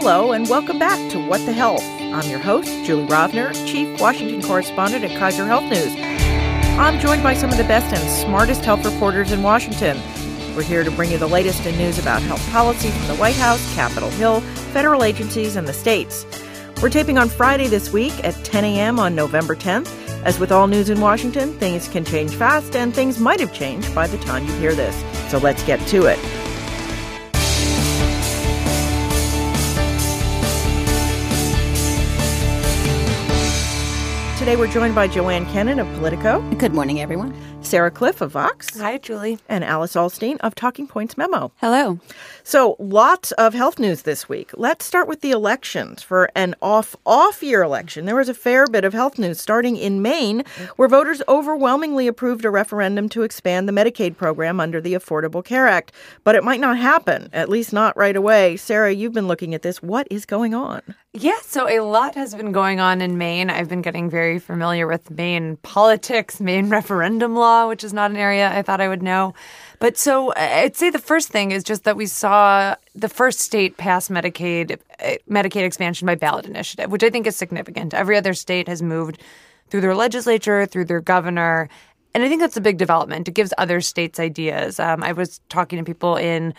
[0.00, 1.82] hello, and welcome back to What the Health.
[1.82, 5.92] I'm your host, Julie Rovner, Chief Washington Correspondent at Kaiser Health News.
[6.78, 10.00] I'm joined by some of the best and smartest health reporters in Washington.
[10.54, 13.34] We're here to bring you the latest in news about health policy from the White
[13.34, 14.40] House, Capitol Hill,
[14.72, 16.24] federal agencies, and the states.
[16.80, 19.00] We're taping on Friday this week at 10 a.m.
[19.00, 19.88] on November 10th.
[20.22, 23.92] As with all news in Washington, things can change fast, and things might have changed
[23.96, 24.94] by the time you hear this.
[25.28, 26.47] So let's get to it.
[34.48, 36.40] Today we're joined by Joanne Kenen of Politico.
[36.54, 37.34] Good morning, everyone.
[37.60, 38.78] Sarah Kliff of Vox.
[38.78, 39.38] Hi, Julie.
[39.46, 41.52] And Alice Ollstein of Talking Points Memo.
[41.56, 42.00] Hello.
[42.44, 44.52] So, lots of health news this week.
[44.54, 46.02] Let's start with the elections.
[46.02, 49.76] For an off off year election, there was a fair bit of health news starting
[49.76, 50.44] in Maine,
[50.76, 55.66] where voters overwhelmingly approved a referendum to expand the Medicaid program under the Affordable Care
[55.66, 55.92] Act.
[56.24, 58.56] But it might not happen, at least not right away.
[58.56, 59.82] Sarah, you've been looking at this.
[59.82, 60.80] What is going on?
[61.14, 63.48] Yeah, so a lot has been going on in Maine.
[63.48, 68.18] I've been getting very familiar with Maine politics, Maine referendum law, which is not an
[68.18, 69.32] area I thought I would know.
[69.78, 73.78] But so I'd say the first thing is just that we saw the first state
[73.78, 74.78] pass Medicaid
[75.30, 77.94] Medicaid expansion by ballot initiative, which I think is significant.
[77.94, 79.22] Every other state has moved
[79.70, 81.70] through their legislature, through their governor,
[82.14, 83.28] and I think that's a big development.
[83.28, 84.78] It gives other states ideas.
[84.78, 86.52] Um, I was talking to people in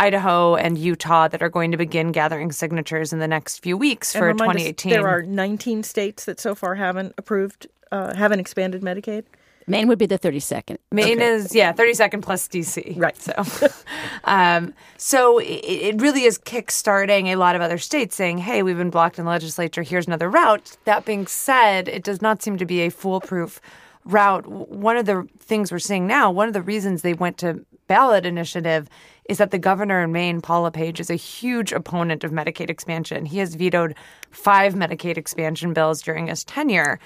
[0.00, 4.14] Idaho and Utah that are going to begin gathering signatures in the next few weeks
[4.14, 4.92] for 2018.
[4.92, 9.24] Us, there are 19 states that so far haven't approved, uh, haven't expanded Medicaid.
[9.66, 10.78] Maine would be the 32nd.
[10.90, 11.26] Maine okay.
[11.26, 12.98] is, yeah, 32nd plus DC.
[12.98, 13.14] Right.
[13.14, 13.68] So,
[14.24, 18.78] um, so it, it, really is kickstarting a lot of other states saying, hey, we've
[18.78, 19.82] been blocked in the legislature.
[19.82, 20.78] Here's another route.
[20.86, 23.60] That being said, it does not seem to be a foolproof
[24.06, 24.46] route.
[24.46, 28.24] One of the things we're seeing now, one of the reasons they went to ballot
[28.24, 28.88] initiative
[29.28, 33.26] is that the governor in Maine, Paul LePage, is a huge opponent of Medicaid expansion.
[33.26, 33.96] He has vetoed
[34.30, 37.00] five Medicaid expansion bills during his tenure.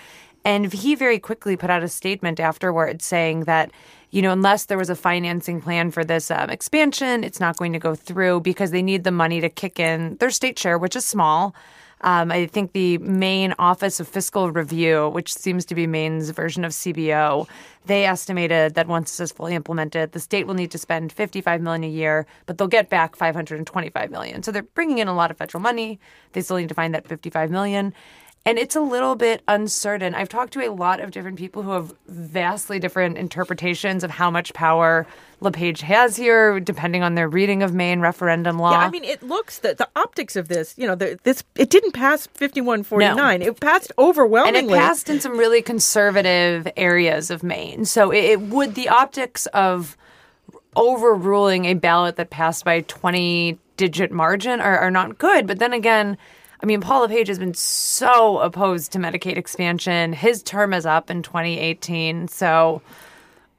[0.45, 3.71] And he very quickly put out a statement afterwards saying that,
[4.11, 7.73] you know, unless there was a financing plan for this um, expansion, it's not going
[7.73, 10.97] to go through because they need the money to kick in their state share, which
[10.97, 11.55] is small.
[12.04, 16.62] Um, I think the Maine Office of Fiscal Review, which seems to be Maine's version
[16.62, 17.48] of CBO,
[17.87, 21.62] they estimated that once this is fully implemented, the state will need to spend 55
[21.62, 24.43] million a year, but they'll get back 525 million.
[24.43, 25.98] So they're bringing in a lot of federal money.
[26.32, 27.94] They still need to find that 55 million.
[28.47, 30.15] And it's a little bit uncertain.
[30.15, 34.31] I've talked to a lot of different people who have vastly different interpretations of how
[34.31, 35.06] much power
[35.41, 38.72] LePage has here, depending on their reading of Maine referendum law.
[38.72, 41.71] Yeah, I mean, it looks that the optics of this, you know, the, this it
[41.71, 43.41] didn't pass fifty one forty nine.
[43.41, 47.87] It passed overwhelmingly, and it passed in some really conservative areas of Maine.
[47.87, 49.97] So it, it would the optics of
[50.76, 55.47] overruling a ballot that passed by twenty digit margin are, are not good.
[55.47, 56.19] But then again
[56.64, 60.14] I mean, Paul LePage has been so opposed to Medicaid expansion.
[60.14, 62.80] His term is up in 2018, so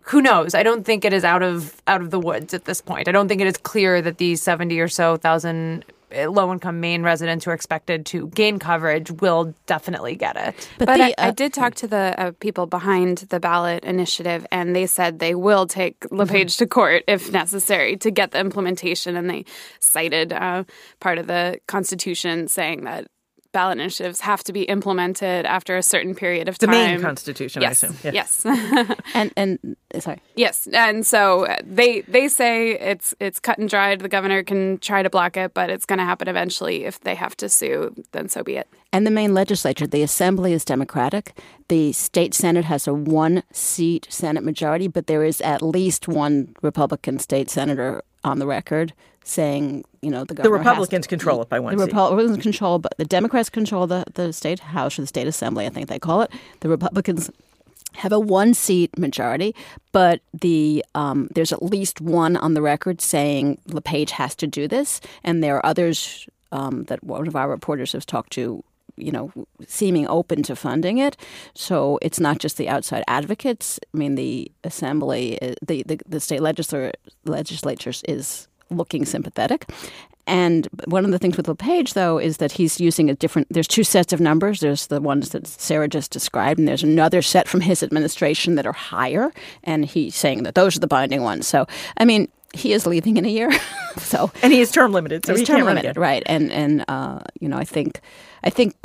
[0.02, 0.56] who knows?
[0.56, 3.08] I don't think it is out of out of the woods at this point.
[3.08, 5.86] I don't think it is clear that these 70 or so thousand
[6.28, 10.70] low income Maine residents who are expected to gain coverage will definitely get it.
[10.78, 13.84] But, but the, I, uh, I, did talk to the uh, people behind the ballot
[13.84, 16.06] initiative, and they said they will take.
[16.12, 16.64] LePage mm-hmm.
[16.64, 19.16] to court if necessary to get the implementation.
[19.16, 19.46] And they
[19.80, 20.64] cited uh,
[21.00, 23.08] part of the Constitution saying that
[23.56, 26.72] ballot initiatives have to be implemented after a certain period of time.
[26.72, 27.84] The Maine Constitution, yes.
[27.84, 27.98] I assume.
[28.04, 28.12] Yeah.
[28.12, 28.46] Yes.
[29.14, 30.22] and and uh, sorry.
[30.36, 34.02] Yes, and so uh, they they say it's it's cut and dried.
[34.02, 36.84] The governor can try to block it, but it's going to happen eventually.
[36.84, 38.68] If they have to sue, then so be it.
[38.92, 41.40] And the Maine legislature, the assembly is Democratic.
[41.70, 46.56] The state senate has a one seat Senate majority, but there is at least one
[46.62, 48.94] Republican state senator on the record
[49.26, 51.74] saying, you know, the the Republicans to, control it by one.
[51.74, 51.80] Seat.
[51.80, 55.66] The Republicans control, but the Democrats control the the state house or the state assembly.
[55.66, 56.32] I think they call it.
[56.62, 57.32] The Republicans
[57.96, 59.56] have a one seat majority,
[59.92, 64.68] but the um, there's at least one on the record saying LePage has to do
[64.68, 68.64] this, and there are others um, that one of our reporters has talked to.
[68.98, 69.30] You know,
[69.68, 71.18] seeming open to funding it,
[71.54, 73.78] so it's not just the outside advocates.
[73.94, 76.94] I mean, the assembly, uh, the the, the state legislature
[77.26, 79.68] legislatures is looking sympathetic.
[80.28, 83.48] And one of the things with LePage, though, is that he's using a different.
[83.52, 84.60] There's two sets of numbers.
[84.60, 88.66] There's the ones that Sarah just described, and there's another set from his administration that
[88.66, 89.32] are higher.
[89.64, 91.46] And he's saying that those are the binding ones.
[91.46, 91.68] So,
[91.98, 93.52] I mean, he is leaving in a year.
[93.98, 95.26] so, and he is term limited.
[95.28, 96.24] So he's he term limited, right?
[96.26, 98.02] And and uh, you know, I think,
[98.44, 98.76] I think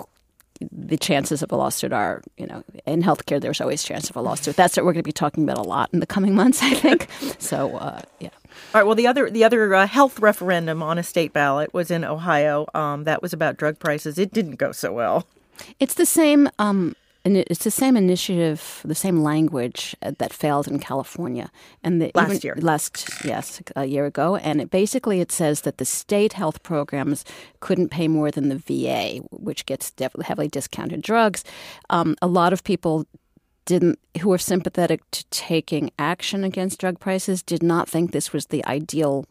[0.70, 4.20] the chances of a lawsuit are, you know, in healthcare, there's always chance of a
[4.20, 4.56] lawsuit.
[4.56, 6.74] That's what we're going to be talking about a lot in the coming months, I
[6.74, 7.08] think.
[7.38, 8.28] so, uh, yeah.
[8.74, 8.86] All right.
[8.86, 12.66] Well, the other the other uh, health referendum on a state ballot was in Ohio.
[12.74, 14.18] Um, that was about drug prices.
[14.18, 15.26] It didn't go so well.
[15.78, 16.48] It's the same.
[16.58, 21.50] Um, it's the same initiative, the same language uh, that failed in California,
[21.84, 25.62] and the, last even, year, last yes, a year ago, and it basically it says
[25.62, 27.24] that the state health programs
[27.60, 29.92] couldn't pay more than the VA, which gets
[30.22, 31.44] heavily discounted drugs.
[31.90, 33.06] Um, a lot of people
[33.70, 38.46] didn't who are sympathetic to taking action against drug prices did not think this was
[38.46, 39.24] the ideal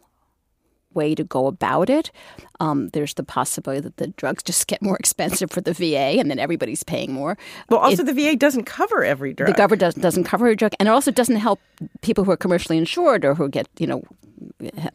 [0.94, 2.12] way to go about it.
[2.60, 6.30] Um, there's the possibility that the drugs just get more expensive for the VA, and
[6.30, 7.38] then everybody's paying more.
[7.70, 9.48] Well, also it, the VA doesn't cover every drug.
[9.48, 11.60] The government does, doesn't cover every drug, and it also doesn't help
[12.02, 14.04] people who are commercially insured or who get you know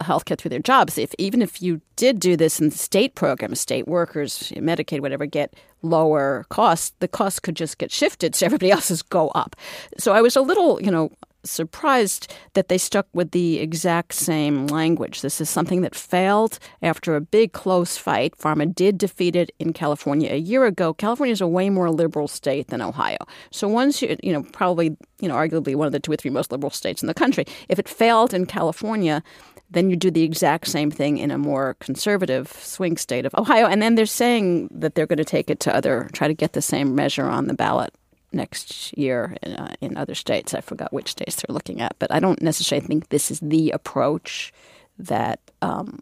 [0.01, 0.97] health care through their jobs.
[0.97, 5.25] If even if you did do this in the state program, state workers, Medicaid, whatever,
[5.25, 9.55] get lower costs, the costs could just get shifted so everybody else's go up.
[9.97, 11.11] So I was a little, you know,
[11.45, 15.21] surprised that they stuck with the exact same language.
[15.21, 18.37] This is something that failed after a big close fight.
[18.37, 20.93] Pharma did defeat it in California a year ago.
[20.93, 23.17] California is a way more liberal state than Ohio.
[23.51, 26.31] So once you, you know, probably, you know, arguably one of the two or three
[26.31, 27.45] most liberal states in the country.
[27.69, 29.23] If it failed in California,
[29.69, 33.65] then you do the exact same thing in a more conservative swing state of Ohio.
[33.65, 36.53] And then they're saying that they're going to take it to other, try to get
[36.53, 37.93] the same measure on the ballot
[38.35, 40.53] next year in, uh, in other states.
[40.53, 43.71] I forgot which states they're looking at, but I don't necessarily think this is the
[43.71, 44.53] approach
[44.99, 45.99] that um,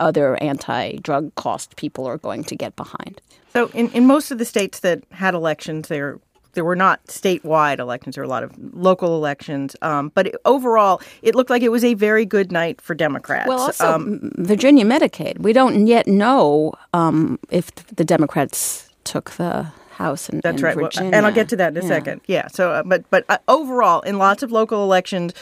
[0.00, 3.20] other anti-drug cost people are going to get behind.
[3.52, 6.18] So, in, in most of the states that had elections, there
[6.54, 8.14] there were not statewide elections.
[8.14, 11.70] There were a lot of local elections, um, but it, overall, it looked like it
[11.70, 13.48] was a very good night for Democrats.
[13.48, 15.40] Well, also um, Virginia Medicaid.
[15.40, 20.74] We don't yet know um, if the Democrats took the House in, That's in right.
[20.74, 21.10] Virginia.
[21.14, 21.88] And I'll get to that in a yeah.
[21.88, 22.20] second.
[22.26, 22.48] Yeah.
[22.48, 25.34] So, uh, but but uh, overall, in lots of local elections,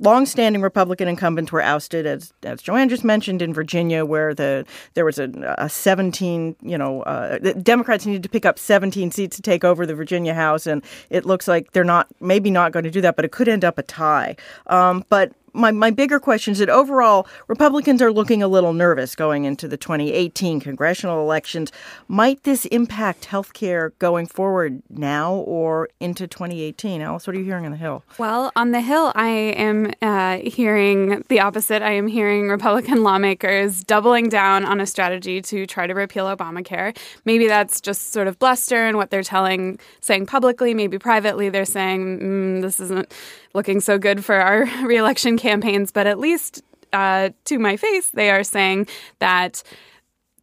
[0.00, 5.04] Long-standing Republican incumbents were ousted, as as Joanne just mentioned, in Virginia, where the there
[5.04, 9.42] was a, a 17, you know, uh, Democrats needed to pick up 17 seats to
[9.42, 12.90] take over the Virginia House, and it looks like they're not maybe not going to
[12.90, 14.34] do that, but it could end up a tie.
[14.66, 19.14] Um, but my, my bigger question is that overall, Republicans are looking a little nervous
[19.14, 21.70] going into the 2018 congressional elections.
[22.08, 27.00] Might this impact health care going forward now or into 2018?
[27.00, 28.02] Alice, what are you hearing on the Hill?
[28.18, 31.82] Well, on the Hill, I am uh, hearing the opposite.
[31.82, 36.96] I am hearing Republican lawmakers doubling down on a strategy to try to repeal Obamacare.
[37.24, 40.74] Maybe that's just sort of bluster and what they're telling, saying publicly.
[40.74, 43.12] Maybe privately, they're saying mm, this isn't
[43.54, 46.62] looking so good for our reelection campaigns, but at least
[46.94, 48.86] uh, to my face, they are saying
[49.18, 49.62] that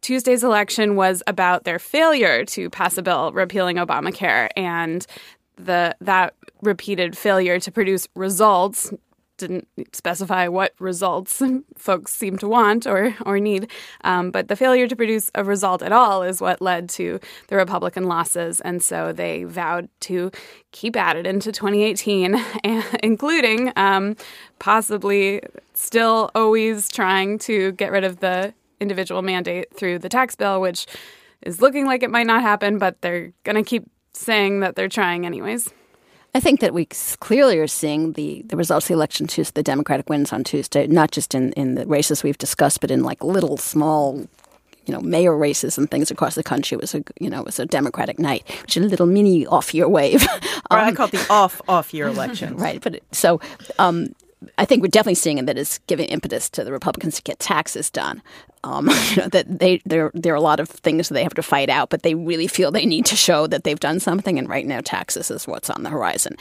[0.00, 5.06] Tuesday's election was about their failure to pass a bill repealing Obamacare and
[5.56, 8.92] the that repeated failure to produce results
[9.42, 11.42] didn't specify what results
[11.76, 13.70] folks seem to want or, or need.
[14.04, 17.18] Um, but the failure to produce a result at all is what led to
[17.48, 18.60] the Republican losses.
[18.60, 20.30] And so they vowed to
[20.70, 22.42] keep at it into 2018,
[23.02, 24.16] including um,
[24.58, 25.42] possibly
[25.74, 30.86] still always trying to get rid of the individual mandate through the tax bill, which
[31.42, 34.88] is looking like it might not happen, but they're going to keep saying that they're
[34.88, 35.72] trying anyways.
[36.34, 36.86] I think that we
[37.20, 40.86] clearly are seeing the, the results of the election Tuesday, the Democratic wins on Tuesday,
[40.86, 44.16] not just in, in the races we've discussed, but in like little small,
[44.86, 46.76] you know, mayor races and things across the country.
[46.76, 49.46] It was a you know it was a Democratic night, which is a little mini
[49.46, 50.26] off year wave.
[50.32, 52.56] um, I call it the off off year election.
[52.56, 53.38] right, but so
[53.78, 54.14] um,
[54.58, 57.90] I think we're definitely seeing that it's giving impetus to the Republicans to get taxes
[57.90, 58.22] done.
[58.64, 61.34] Um, you know, that they there there are a lot of things that they have
[61.34, 64.38] to fight out, but they really feel they need to show that they've done something.
[64.38, 66.36] And right now, taxes is what's on the horizon.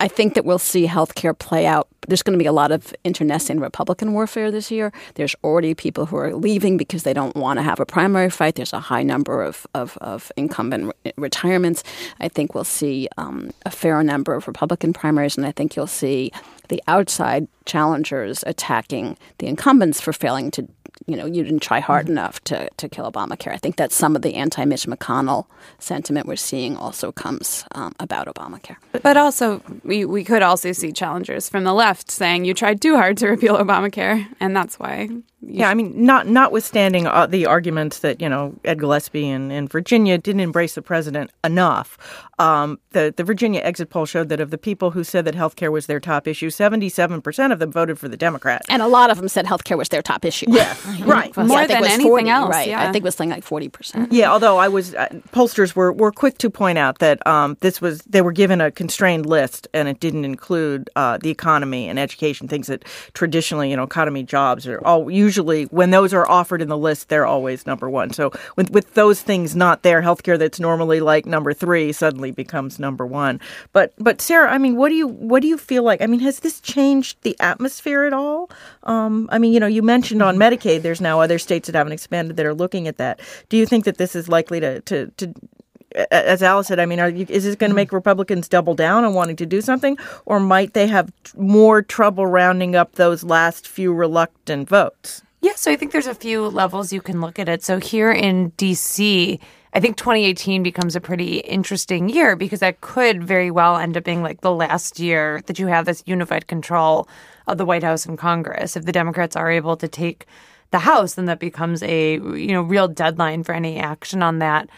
[0.00, 1.88] I think that we'll see healthcare play out.
[2.06, 4.92] There's going to be a lot of internecine Republican warfare this year.
[5.14, 8.54] There's already people who are leaving because they don't want to have a primary fight.
[8.54, 11.82] There's a high number of, of, of incumbent re- retirements.
[12.20, 15.86] I think we'll see um, a fair number of Republican primaries, and I think you'll
[15.86, 16.30] see
[16.68, 20.66] the outside challengers attacking the incumbents for failing to
[21.06, 22.12] you know, you didn't try hard mm-hmm.
[22.12, 23.52] enough to, to kill Obamacare.
[23.52, 25.46] I think that some of the anti Mitch McConnell
[25.78, 28.76] sentiment we're seeing also comes um, about Obamacare.
[29.02, 32.96] But also, we, we could also see challengers from the left saying you tried too
[32.96, 35.08] hard to repeal Obamacare, and that's why
[35.40, 39.70] yeah, I mean, not notwithstanding uh, the arguments that you know Ed Gillespie and, and
[39.70, 41.96] Virginia didn't embrace the president enough.
[42.40, 45.54] Um, the the Virginia exit poll showed that of the people who said that health
[45.56, 48.66] care was their top issue, seventy seven percent of them voted for the Democrats.
[48.68, 50.46] And a lot of them said healthcare was their top issue.
[50.48, 51.34] Yeah, right.
[51.36, 52.68] More I think than it was anything 40, else, Right.
[52.68, 52.82] yeah.
[52.88, 54.12] I think it was something like forty percent.
[54.12, 57.80] Yeah, although I was uh, pollsters were, were quick to point out that um, this
[57.80, 61.96] was they were given a constrained list and it didn't include uh, the economy and
[61.98, 66.62] education things that traditionally you know economy jobs are all usually when those are offered
[66.62, 68.12] in the list they're always number one.
[68.12, 72.78] So with with those things not there, healthcare that's normally like number three suddenly becomes
[72.78, 73.40] number one.
[73.72, 76.00] But but Sarah, I mean, what do you what do you feel like?
[76.00, 78.50] I mean, has this changed the atmosphere at all?
[78.84, 81.92] Um, I mean, you know, you mentioned on Medicaid, there's now other states that haven't
[81.92, 83.20] expanded that are looking at that.
[83.48, 85.34] Do you think that this is likely to to, to
[86.10, 89.14] as Alice said, I mean, you, is this going to make Republicans double down on
[89.14, 93.92] wanting to do something, or might they have more trouble rounding up those last few
[93.92, 95.22] reluctant votes?
[95.40, 97.62] Yeah, so I think there's a few levels you can look at it.
[97.62, 99.38] So here in DC,
[99.72, 104.04] I think 2018 becomes a pretty interesting year because that could very well end up
[104.04, 107.08] being like the last year that you have this unified control
[107.46, 108.76] of the White House and Congress.
[108.76, 110.26] If the Democrats are able to take
[110.70, 114.68] the House, then that becomes a you know real deadline for any action on that.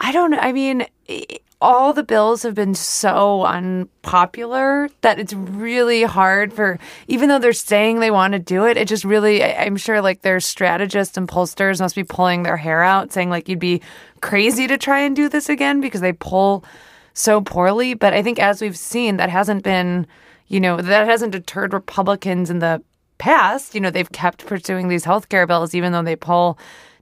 [0.00, 0.38] I don't know.
[0.38, 0.86] I mean,
[1.60, 6.78] all the bills have been so unpopular that it's really hard for,
[7.08, 10.22] even though they're saying they want to do it, it just really, I'm sure like
[10.22, 13.82] their strategists and pollsters must be pulling their hair out saying like you'd be
[14.20, 16.64] crazy to try and do this again because they pull
[17.12, 17.94] so poorly.
[17.94, 20.06] But I think as we've seen, that hasn't been,
[20.46, 22.80] you know, that hasn't deterred Republicans in the
[23.18, 23.74] past.
[23.74, 26.56] You know, they've kept pursuing these healthcare bills even though they pull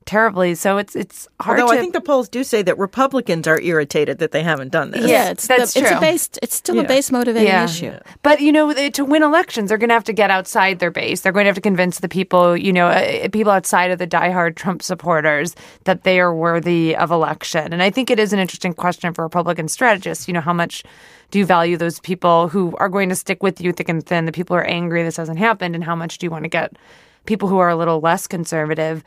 [0.06, 0.54] terribly.
[0.54, 3.60] So it's it's hard Although to I think the polls do say that Republicans are
[3.60, 5.06] irritated that they haven't done this.
[5.08, 5.98] Yeah, it's That's the, it's true.
[5.98, 6.30] a base.
[6.42, 6.82] It's still Yeah.
[6.82, 7.64] a base motivating Yeah.
[7.64, 7.92] issue.
[8.22, 11.20] But you know, to win elections, they're going to have to get outside their base.
[11.20, 14.06] They're going to have to convince the people, you know, uh, people outside of the
[14.06, 17.72] diehard Trump supporters that they are worthy of election.
[17.72, 20.28] And I think it is an interesting question for Republican strategists.
[20.28, 20.82] You know, how much
[21.32, 24.26] do you value those people who are going to stick with you thick and thin?
[24.26, 26.48] The people who are angry this hasn't happened, and how much do you want to
[26.48, 26.76] get?
[27.26, 29.04] People who are a little less conservative.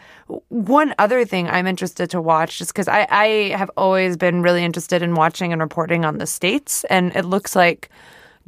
[0.49, 4.63] One other thing I'm interested to watch, just because I, I have always been really
[4.63, 7.89] interested in watching and reporting on the states, and it looks like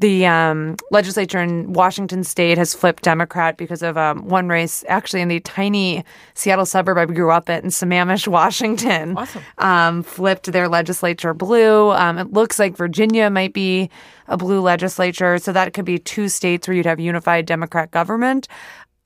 [0.02, 5.22] the um, legislature in Washington state has flipped Democrat because of um, one race, actually
[5.22, 9.16] in the tiny Seattle suburb I grew up in, Sammamish, Washington.
[9.16, 9.44] Awesome.
[9.60, 11.92] Um, flipped their legislature blue.
[11.92, 13.90] Um, it looks like Virginia might be
[14.28, 15.38] a blue legislature.
[15.38, 18.48] So that could be two states where you'd have unified Democrat government.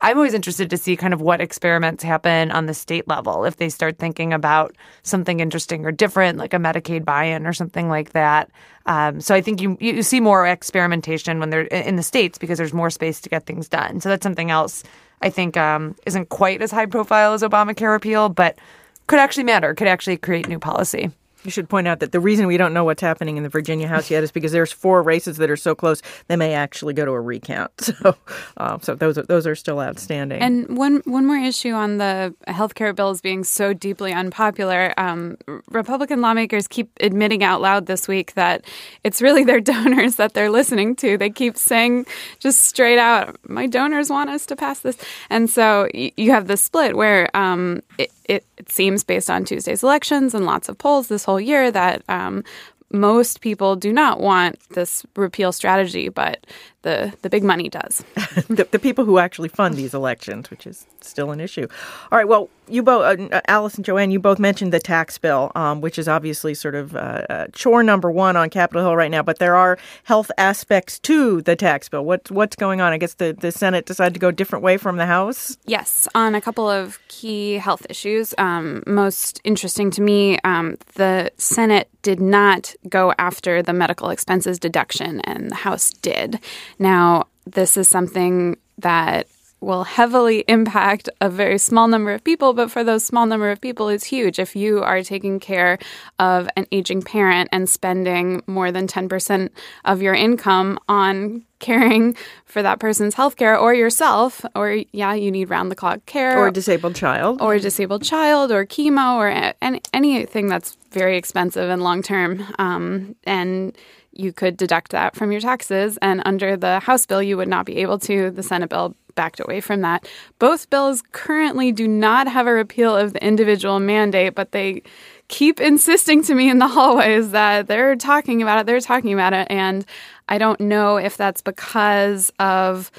[0.02, 3.58] I'm always interested to see kind of what experiments happen on the state level if
[3.58, 8.12] they start thinking about something interesting or different, like a Medicaid buy-in or something like
[8.12, 8.52] that.
[8.86, 12.58] Um, so I think you you see more experimentation when they're in the states because
[12.58, 14.02] there's more space to get things done.
[14.02, 14.84] So that's something else
[15.22, 18.60] I think um, isn't quite as high profile as Obamacare repeal, but
[19.08, 19.74] could actually matter.
[19.74, 21.12] Could actually create new policy.
[21.46, 23.88] You should point out that the reason we don't know what's happening in the Virginia
[23.88, 27.06] House yet is because there's four races that are so close they may actually go
[27.06, 27.72] to a recount.
[27.96, 28.16] So,
[28.58, 30.42] uh, so those are, those are still outstanding.
[30.42, 34.94] And one one more issue on the healthcare bills being so deeply unpopular.
[34.98, 35.38] Um,
[35.70, 38.66] Republican lawmakers keep admitting out loud this week that
[39.04, 41.18] it's really their donors that they're listening to.
[41.18, 42.06] They keep saying
[42.40, 44.98] just straight out, "My donors want us to pass this,"
[45.30, 49.84] and so you have this split where um, it, it, it seems based on Tuesday's
[49.84, 52.04] elections and lots of polls this whole year that.
[52.10, 52.44] Um,
[52.92, 56.46] most people do not want this repeal strategy, but
[56.84, 58.06] the, the big money does.
[58.48, 61.68] the, the people who actually fund these elections, which is still an issue.
[62.12, 62.28] All right.
[62.28, 65.98] Well, you both, uh, Alice and Joanne, you both mentioned the tax bill, um, which
[65.98, 69.24] is obviously sort of uh, uh, chore number one on Capitol Hill right now.
[69.24, 72.06] But there are health aspects to the tax bill.
[72.06, 72.94] What's what's going on?
[72.94, 75.58] I guess the, the Senate decided to go a different way from the House.
[75.66, 78.34] Yes, on a couple of key health issues.
[78.38, 84.60] Um, most interesting to me, um, the Senate did not go after the medical expenses
[84.60, 86.40] deduction, and the House did.
[86.80, 89.28] Now, this is something that
[89.66, 93.60] will heavily impact a very small number of people, but for those small number of
[93.60, 94.38] people, it's huge.
[94.38, 95.80] If you are taking care
[96.20, 99.50] of an aging parent and spending more than 10%
[99.84, 105.50] of your income on caring for that person's healthcare or yourself, or yeah, you need
[105.50, 107.42] round the clock care Or a disabled child.
[107.42, 112.46] or a disabled child or chemo or any, anything that's very expensive and long term.
[112.60, 113.76] Um, and
[114.12, 115.98] you could deduct that from your taxes.
[116.04, 118.30] And under the House bill, you would not be able to.
[118.30, 120.08] The Senate bill backed away from that.
[120.40, 124.84] Both bills currently do not have a repeal of the individual mandate, but they
[125.28, 129.34] keep insisting to me in the hallways that they're talking about it, they're talking about
[129.34, 129.48] it.
[129.50, 129.86] And
[130.30, 132.92] I don't know if that's because of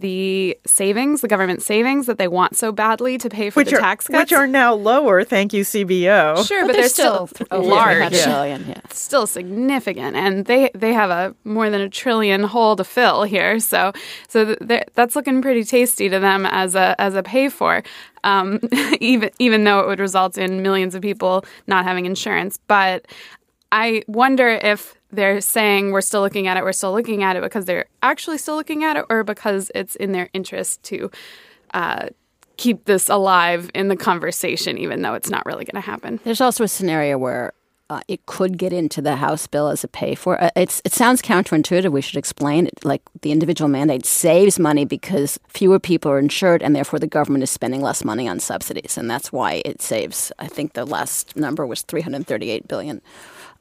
[0.00, 3.76] the savings, the government savings that they want so badly to pay for which the
[3.76, 4.18] are tax cuts.
[4.18, 6.46] which are now lower, thank you CBO.
[6.46, 8.12] Sure, but, they're, still, over large.
[8.12, 8.80] $300 billion, yeah.
[8.90, 13.58] Still significant, and they they have a more than a trillion hole to fill here.
[13.60, 13.92] So
[14.28, 14.56] so
[14.94, 17.82] that's looking pretty tasty to them as a as a pay for,
[18.24, 18.60] um,
[19.00, 22.58] even even though it would result in millions of people not having insurance.
[22.68, 23.06] But
[23.72, 27.42] I wonder if they're saying we're still looking at it, we're still looking at it
[27.42, 31.10] because they're actually still looking at it, or because it's in their interest to
[31.74, 32.08] uh,
[32.56, 36.20] keep this alive in the conversation, even though it's not really going to happen.
[36.24, 37.52] There's also a scenario where
[37.90, 40.40] uh, it could get into the House bill as a pay for.
[40.42, 41.90] Uh, it's it sounds counterintuitive.
[41.90, 42.84] We should explain it.
[42.84, 47.44] Like the individual mandate saves money because fewer people are insured, and therefore the government
[47.44, 50.30] is spending less money on subsidies, and that's why it saves.
[50.38, 53.00] I think the last number was 338 billion.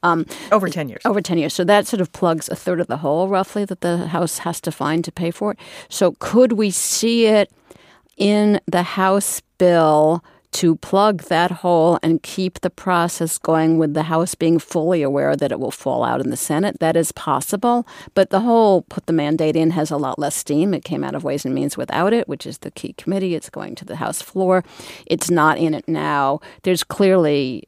[0.04, 1.02] Um, over 10 years.
[1.06, 1.54] over 10 years.
[1.54, 4.62] So that sort of plugs a third of the hole, roughly, that the House has
[4.62, 5.60] to find to pay for it.
[5.90, 7.52] So could we see it
[8.18, 10.24] in the House bill
[10.54, 15.36] to plug that hole and keep the process going with the House being fully aware
[15.36, 16.80] that it will fall out in the Senate?
[16.80, 17.86] That is possible.
[18.14, 20.74] But the whole put the mandate in has a lot less steam.
[20.74, 23.36] It came out of Ways and Means without it, which is the key committee.
[23.36, 24.64] It's going to the House floor.
[25.06, 26.40] It's not in it now.
[26.64, 27.68] There's clearly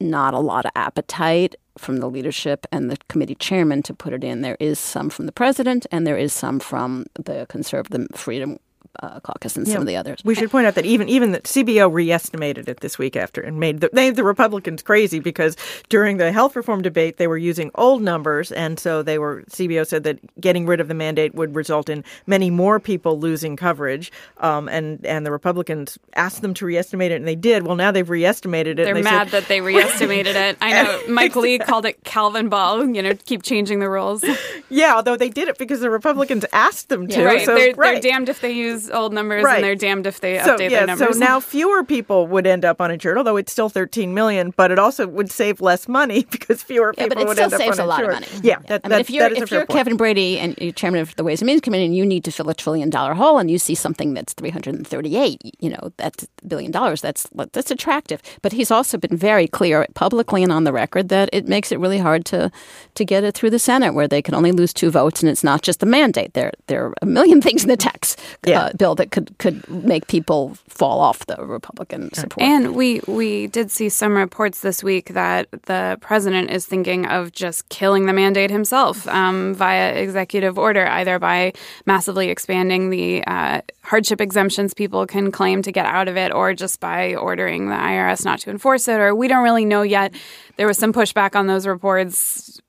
[0.00, 4.24] not a lot of appetite from the leadership and the committee chairman to put it
[4.24, 4.42] in.
[4.42, 8.58] There is some from the president, and there is some from the Conservative Freedom
[9.00, 10.20] uh, Caucus and some of the others.
[10.24, 13.60] We should point out that even even the CBO re-estimated it this week after and
[13.60, 15.56] made the, made the Republicans crazy because
[15.88, 19.86] during the health reform debate they were using old numbers and so they were CBO
[19.86, 24.10] said that getting rid of the mandate would result in many more people losing coverage
[24.38, 27.64] um, and and the Republicans asked them to re-estimate it and they did.
[27.64, 28.84] Well, now they've re-estimated it.
[28.84, 30.56] They're and they mad said, that they re-estimated it.
[30.60, 32.94] I know Mike Lee called it Calvinball.
[32.94, 34.24] You know, keep changing the rules.
[34.68, 37.24] yeah, although they did it because the Republicans asked them to.
[37.24, 37.44] right.
[37.44, 38.02] So, they're, right.
[38.02, 39.56] they're damned if they use old numbers, Right.
[39.56, 41.14] and they're damned if they So update yeah, their numbers.
[41.14, 44.78] so now fewer people would end up uninsured, although it's still 13 million, but it
[44.78, 48.02] also would save less money because fewer Yeah, people but it still saves a lot
[48.04, 48.26] of money.
[48.42, 49.76] Yeah, that, I mean, if you're that is a if you're point.
[49.78, 52.30] Kevin Brady and you're chairman of the Ways and Means Committee, and you need to
[52.32, 56.46] fill a trillion dollar hole, and you see something that's 338, you know, that's a
[56.46, 57.00] billion dollars.
[57.00, 58.20] That's that's attractive.
[58.42, 61.78] But he's also been very clear publicly and on the record that it makes it
[61.78, 62.50] really hard to
[62.94, 65.44] to get it through the Senate, where they can only lose two votes, and it's
[65.44, 66.34] not just the mandate.
[66.34, 68.60] There there are a million things in the text Yeah.
[68.64, 72.42] uh, bill that could could make people fall off the Republican support.
[72.42, 77.32] And we we did see some reports this week that the president is thinking of
[77.32, 81.52] just killing the mandate himself um, via executive order, either by
[81.86, 86.54] massively expanding the uh, hardship exemptions people can claim to get out of it, or
[86.54, 89.00] just by ordering the IRS not to enforce it.
[89.00, 90.14] Or we don't really know yet.
[90.56, 92.60] There was some pushback on those reports.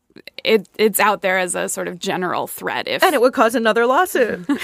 [0.44, 2.88] It, it's out there as a sort of general threat.
[2.88, 4.46] If and it would cause another lawsuit.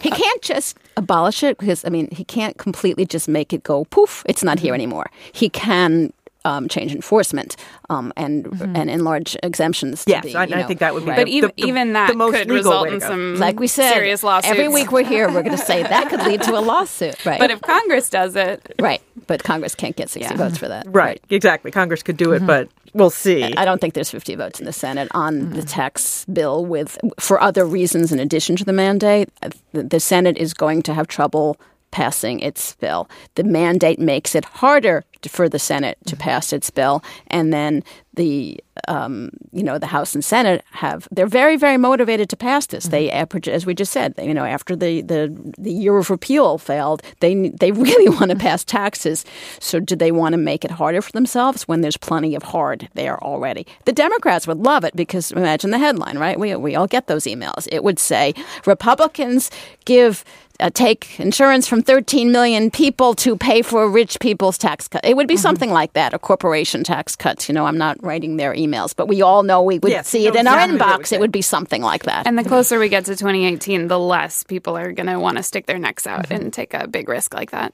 [0.00, 3.86] He can't just abolish it because I mean he can't completely just make it go
[3.86, 4.22] poof.
[4.26, 4.64] It's not Mm-hmm.
[4.66, 5.10] here anymore.
[5.32, 6.12] He can
[6.44, 7.56] um, change enforcement
[7.90, 10.04] um, and and enlarge exemptions.
[10.04, 10.26] To Mm-hmm.
[10.28, 11.10] yes, be, I, you I think that would be.
[11.12, 13.58] but the, even the- the- even that the most could legal result in some like
[13.60, 14.50] we said, serious lawsuits.
[14.50, 15.26] every week we're here.
[15.28, 17.38] We're going to say that could lead to a lawsuit, right?
[17.40, 20.38] But if Congress does it, right, but Congress can't get sixty Yeah.
[20.38, 21.70] votes for that, Right, exactly.
[21.70, 22.46] Congress could do it, Mm-hmm.
[22.46, 23.42] but we'll see.
[23.56, 25.54] I don't think there's 50 votes in the Senate on Mm-hmm.
[25.54, 29.28] the tax bill with for other reasons in addition to the mandate.
[29.72, 31.56] The, the Senate is going to have trouble
[31.90, 33.08] passing its bill.
[33.36, 36.22] The mandate makes it harder to, for the Senate to Mm-hmm.
[36.30, 37.82] pass its bill, and then
[38.14, 42.66] the um, you know the House and Senate have they're very very motivated to pass
[42.66, 42.84] this.
[42.88, 43.50] They Mm-hmm.
[43.50, 47.48] as we just said, you know after the the, the year of repeal failed, they
[47.48, 49.24] they really want to pass taxes.
[49.58, 52.88] So do they want to make it harder for themselves when there's plenty of hard
[52.94, 53.66] there already?
[53.84, 56.38] The Democrats would love it because imagine the headline, right?
[56.38, 57.66] We we all get those emails.
[57.72, 58.34] It would say
[58.66, 59.50] Republicans
[59.84, 60.24] give
[60.64, 65.04] uh, take insurance from 13 million people to pay for rich people's tax cut.
[65.04, 67.48] It would be something like that, a corporation tax cuts.
[67.48, 70.26] You know, I'm not writing their emails, but we all know we would Yes, see
[70.26, 71.12] it in our exactly we inbox.
[71.12, 72.26] It would be something like that.
[72.26, 75.42] and the closer we get to 2018, the less people are going to want to
[75.42, 76.34] stick their necks out Mm-hmm.
[76.44, 77.72] and take a big risk like that.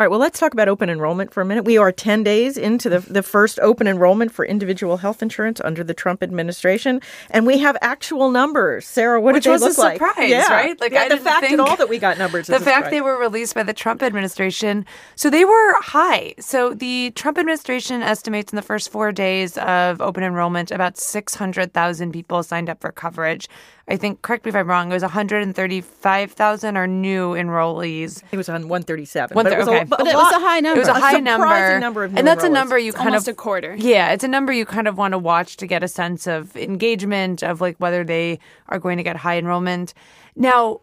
[0.00, 1.64] All right, well, let's talk about open enrollment for a minute.
[1.64, 5.82] We are 10 days into the, the first open enrollment for individual health insurance under
[5.82, 8.86] the Trump administration, and we have actual numbers.
[8.86, 9.94] Sarah, what Which did they look like?
[9.94, 10.52] Which was a surprise, yeah.
[10.52, 10.80] right?
[10.80, 12.46] Like, yeah, the fact at all that we got numbers.
[12.46, 12.90] the fact surprise.
[12.92, 14.86] they were released by the Trump administration.
[15.16, 16.34] So they were high.
[16.38, 22.12] So the Trump administration estimates in the first four days of open enrollment, about 600,000
[22.12, 23.48] people signed up for coverage.
[23.88, 28.22] I think, correct me if I'm wrong, it was 135,000 are new enrollees.
[28.30, 29.34] It was on 137.
[29.34, 29.80] One but it was okay.
[29.80, 30.80] a, But it was a high number.
[30.80, 31.00] It was a number.
[31.00, 31.80] high surprising number.
[31.80, 33.74] number of new and that's a number you kind Almost of a quarter.
[33.76, 36.54] Yeah, it's a number you kind of want to watch to get a sense of
[36.56, 39.94] engagement of like whether they are going to get high enrollment.
[40.36, 40.80] Now,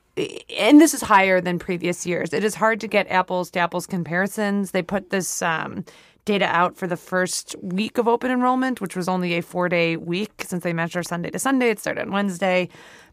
[0.57, 2.33] and this is higher than previous years.
[2.33, 4.71] It is hard to get apples to apples comparisons.
[4.71, 5.85] They put this um,
[6.25, 9.95] data out for the first week of open enrollment, which was only a four day
[9.95, 11.69] week since they measure Sunday to Sunday.
[11.69, 12.69] It started on Wednesday.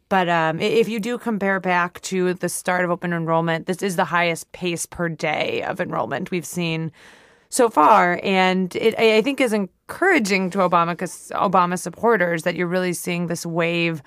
[0.08, 3.96] But um, if you do compare back to the start of open enrollment, this is
[3.96, 6.92] the highest pace per day of enrollment we've seen
[7.48, 8.20] so far.
[8.22, 13.46] And it, I think, is encouraging to Obama, Obama supporters that you're really seeing this
[13.46, 14.02] wave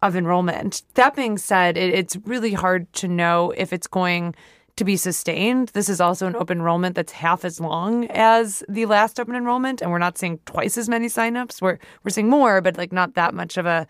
[0.00, 0.82] of enrollment.
[0.94, 4.36] That being said, it, it's really hard to know if it's going
[4.78, 5.68] to be sustained.
[5.68, 9.82] This is also an open enrollment that's half as long as the last open enrollment,
[9.82, 11.60] and we're not seeing twice as many signups.
[11.60, 13.86] We're we're seeing more, but like not that much of a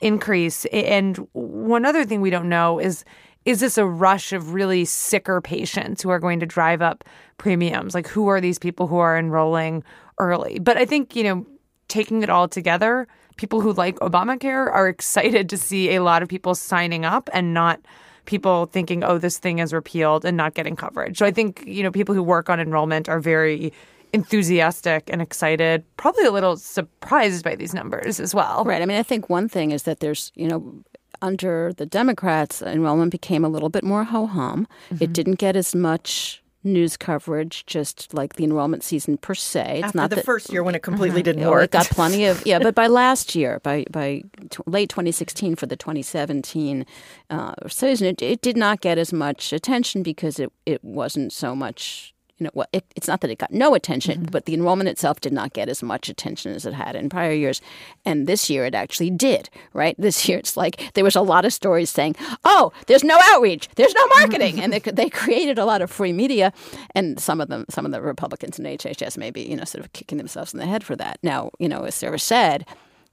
[0.00, 0.66] increase.
[0.66, 3.04] And one other thing we don't know is
[3.44, 7.04] is this a rush of really sicker patients who are going to drive up
[7.38, 7.94] premiums?
[7.94, 9.84] Like who are these people who are enrolling
[10.18, 10.58] early?
[10.58, 11.46] But I think, you know,
[11.88, 16.28] taking it all together, people who like Obamacare are excited to see a lot of
[16.28, 17.80] people signing up and not
[18.26, 21.18] people thinking, oh, this thing is repealed and not getting coverage.
[21.18, 23.72] So I think, you know, people who work on enrollment are very
[24.12, 28.64] enthusiastic and excited, probably a little surprised by these numbers as well.
[28.64, 28.80] Right.
[28.80, 30.84] I mean, I think one thing is that there's, you know,
[31.20, 34.68] under the Democrats, enrollment became a little bit more ho hum.
[34.90, 35.04] Mm-hmm.
[35.04, 39.78] It didn't get as much news coverage, just like the enrollment season per se.
[39.78, 41.22] It's After not the that, first year when it completely uh-huh.
[41.22, 41.64] didn't you know, work.
[41.64, 45.66] It got plenty of yeah, but by last year, by by t- late 2016 for
[45.66, 46.86] the 2017
[47.30, 51.54] uh, season, it, it did not get as much attention because it it wasn't so
[51.54, 54.30] much you know, well, it, it's not that it got no attention, mm-hmm.
[54.30, 57.32] but the enrollment itself did not get as much attention as it had in prior
[57.32, 57.60] years.
[58.04, 59.94] And this year it actually did, right?
[59.98, 63.68] This year it's like there was a lot of stories saying, oh, there's no outreach,
[63.76, 64.60] there's no marketing.
[64.60, 66.52] and they, they created a lot of free media.
[66.94, 69.84] And some of them, some of the Republicans in HHS may be, you know, sort
[69.84, 71.18] of kicking themselves in the head for that.
[71.22, 72.66] Now, you know, as Sarah said,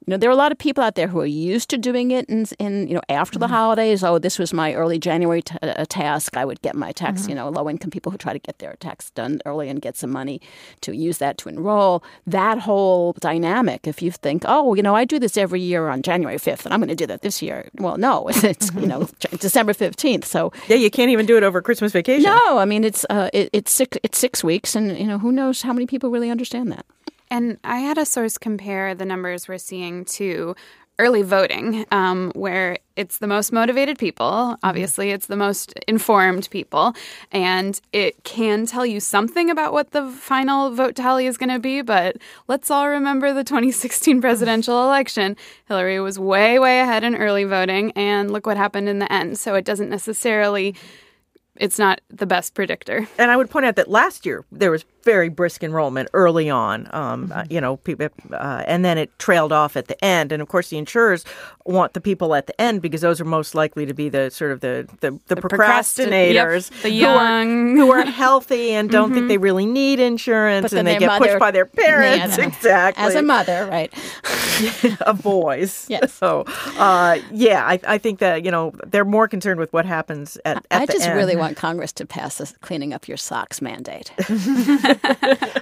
[0.07, 2.09] you know, there are a lot of people out there who are used to doing
[2.09, 3.53] it in, in you know, after the mm-hmm.
[3.53, 4.03] holidays.
[4.03, 6.35] Oh, this was my early January t- uh, task.
[6.35, 7.29] I would get my tax, mm-hmm.
[7.29, 9.95] you know, low income people who try to get their tax done early and get
[9.95, 10.41] some money
[10.81, 12.03] to use that to enroll.
[12.25, 16.01] That whole dynamic, if you think, oh, you know, I do this every year on
[16.01, 17.69] January 5th and I'm going to do that this year.
[17.75, 19.07] Well, no, it's, you know,
[19.39, 20.25] December 15th.
[20.25, 22.23] So, yeah, you can't even do it over Christmas vacation.
[22.23, 25.31] No, I mean, it's, uh, it, it's, six, it's six weeks and, you know, who
[25.31, 26.87] knows how many people really understand that.
[27.31, 30.53] And I had a source compare the numbers we're seeing to
[30.99, 34.57] early voting, um, where it's the most motivated people.
[34.61, 36.93] Obviously, it's the most informed people.
[37.31, 41.57] And it can tell you something about what the final vote tally is going to
[41.57, 41.81] be.
[41.81, 42.17] But
[42.49, 45.37] let's all remember the 2016 presidential election.
[45.69, 47.93] Hillary was way, way ahead in early voting.
[47.93, 49.39] And look what happened in the end.
[49.39, 50.75] So it doesn't necessarily
[51.61, 53.07] it's not the best predictor.
[53.19, 56.87] And I would point out that last year there was very brisk enrollment early on,
[56.91, 57.31] um, mm-hmm.
[57.31, 60.31] uh, you know, people, uh, and then it trailed off at the end.
[60.31, 61.23] And of course, the insurers
[61.65, 64.51] want the people at the end because those are most likely to be the sort
[64.51, 68.89] of the the, the, the procrastinators, yep, the young, who, are, who are healthy and
[68.89, 69.15] don't mm-hmm.
[69.15, 72.37] think they really need insurance, and they get mother, pushed by their parents.
[72.37, 73.93] Yeah, exactly, as a mother, right?
[75.01, 75.85] of boys.
[75.89, 76.13] Yes.
[76.13, 76.45] So,
[76.77, 80.65] uh, yeah, I, I, think that you know they're more concerned with what happens at.
[80.71, 81.15] at I just end.
[81.15, 84.11] really want Congress to pass a cleaning up your socks mandate.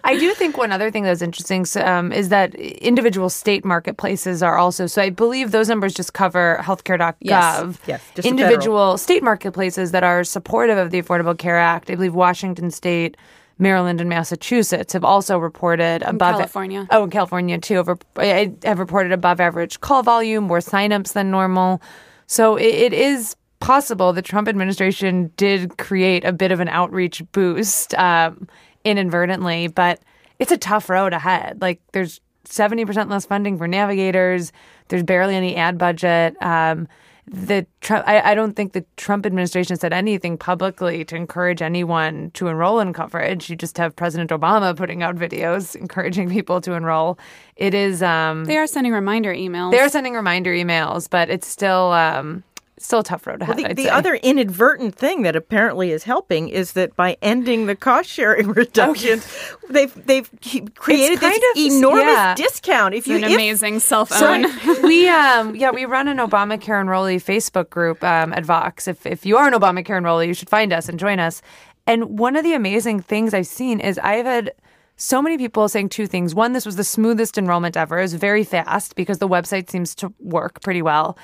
[0.03, 4.57] I do think one other thing that's interesting um, is that individual state marketplaces are
[4.57, 4.87] also.
[4.87, 7.15] So I believe those numbers just cover healthcare.gov.
[7.19, 11.89] Yes, yes individual state marketplaces that are supportive of the Affordable Care Act.
[11.89, 13.17] I believe Washington State.
[13.61, 16.87] Maryland and Massachusetts have also reported above California.
[16.91, 17.75] Oh, in California too.
[17.75, 21.81] Over, have reported above average call volume, more signups than normal.
[22.25, 27.23] So it, it is possible the Trump administration did create a bit of an outreach
[27.31, 27.93] boost.
[27.95, 28.47] Um,
[28.83, 29.99] inadvertently, but
[30.39, 31.61] it's a tough road ahead.
[31.61, 34.51] Like there's 70% less funding for navigators.
[34.87, 36.41] There's barely any ad budget.
[36.41, 36.87] Um,
[37.31, 42.31] the Trump, I, I, don't think the Trump administration said anything publicly to encourage anyone
[42.31, 43.51] to enroll in coverage.
[43.51, 47.19] You just have President Obama putting out videos encouraging people to enroll.
[47.55, 48.01] It is.
[48.01, 49.69] Um, they are sending reminder emails.
[49.69, 51.91] They are sending reminder emails, but it's still.
[51.91, 52.43] Um,
[52.79, 53.57] still a tough road ahead.
[53.57, 57.75] Well, the, the other inadvertent thing that apparently is helping is that by ending the
[57.75, 60.29] cost sharing reductions, oh, they've they've
[60.75, 62.35] created this of, enormous yeah.
[62.35, 62.93] discount.
[62.93, 66.83] If you an if, amazing cell phone, so we um yeah we run an Obamacare
[66.83, 68.87] enrollee Facebook group um, at Vox.
[68.87, 71.41] If if you are an Obamacare enrollee, you should find us and join us.
[71.87, 74.51] And one of the amazing things I've seen is I've had
[74.95, 76.35] so many people saying two things.
[76.35, 77.97] One, this was the smoothest enrollment ever.
[77.99, 81.17] It was very fast because the website seems to work pretty well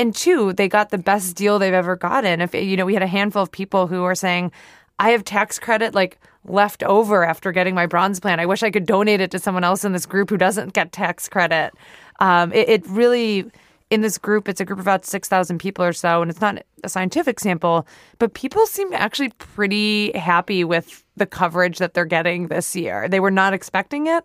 [0.00, 2.40] and two, they got the best deal they've ever gotten.
[2.40, 4.50] If you know, we had a handful of people who were saying,
[4.98, 8.40] "I have tax credit like left over after getting my bronze plan.
[8.40, 10.90] I wish I could donate it to someone else in this group who doesn't get
[10.90, 11.74] tax credit."
[12.18, 13.50] Um, it, it really
[13.90, 16.62] in this group, it's a group of about 6,000 people or so, and it's not
[16.84, 17.86] a scientific sample,
[18.18, 23.08] but people seem actually pretty happy with the coverage that they're getting this year.
[23.08, 24.24] They were not expecting it.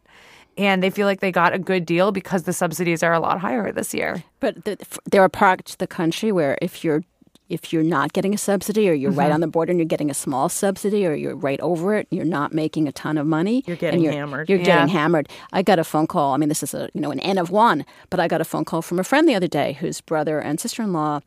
[0.57, 3.39] And they feel like they got a good deal because the subsidies are a lot
[3.39, 4.23] higher this year.
[4.39, 4.77] But the,
[5.09, 7.03] there are parts of the country where if you're
[7.47, 9.19] if you're not getting a subsidy or you're mm-hmm.
[9.19, 12.07] right on the border and you're getting a small subsidy or you're right over it,
[12.09, 13.63] you're not making a ton of money.
[13.67, 14.49] You're getting you're, hammered.
[14.49, 14.65] You're yeah.
[14.65, 15.29] getting hammered.
[15.53, 16.33] I got a phone call.
[16.33, 18.45] I mean, this is a you know an N of one, but I got a
[18.45, 21.19] phone call from a friend the other day whose brother and sister in law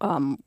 [0.00, 0.42] um,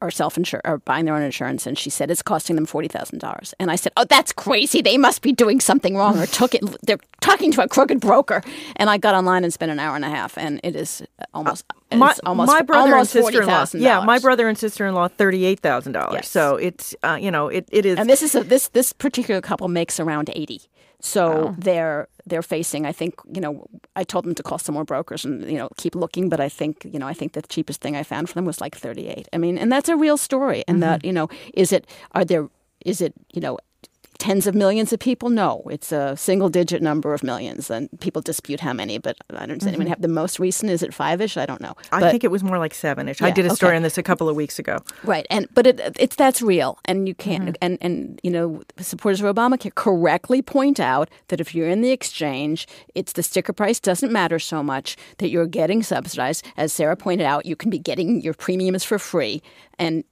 [0.00, 2.88] are self insured are buying their own insurance, and she said it's costing them forty
[2.88, 3.54] thousand dollars.
[3.58, 4.82] And I said, "Oh, that's crazy!
[4.82, 6.62] They must be doing something wrong, or took it.
[6.82, 8.42] They're talking to a crooked broker."
[8.76, 11.02] And I got online and spent an hour and a half, and it is
[11.34, 13.66] almost uh, my, almost my brother almost and sister in law.
[13.74, 16.04] Yeah, my brother and sister in law thirty eight thousand yes.
[16.04, 16.28] dollars.
[16.28, 17.98] So it's uh, you know it, it is.
[17.98, 20.62] And this is a, this this particular couple makes around eighty.
[21.04, 21.54] So wow.
[21.58, 22.86] they're they're facing.
[22.86, 23.66] I think you know.
[23.94, 26.48] I told them to call some more brokers and you know keep looking, but I
[26.48, 29.08] think you know I think the cheapest thing I found for them was like thirty
[29.08, 29.28] eight.
[29.32, 30.62] I mean, and that's a real story.
[30.68, 30.92] And mm-hmm.
[30.92, 32.48] that you know, is it are there
[32.86, 33.58] is it you know
[34.22, 35.30] tens of millions of people?
[35.30, 37.68] No, it's a single digit number of millions.
[37.70, 39.58] And people dispute how many, but I don't.
[39.58, 39.90] Does anyone mm-hmm.
[39.90, 40.70] have the most recent?
[40.70, 41.36] Is it five ish?
[41.36, 41.74] I don't know.
[41.90, 43.20] I think it was more like seven ish.
[43.20, 43.78] Yeah, I did a story okay.
[43.78, 44.78] on this a couple of weeks ago.
[45.02, 47.46] Right, and but it, it's that's real, and you can't.
[47.46, 47.54] Mm-hmm.
[47.62, 51.90] And and you know, supporters of Obamacare correctly point out that if you're in the
[51.90, 56.46] exchange, it's the sticker price doesn't matter so much that you're getting subsidized.
[56.56, 59.42] As Sarah pointed out, you can be getting your premiums for free,
[59.80, 60.04] and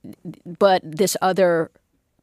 [0.59, 1.71] but this other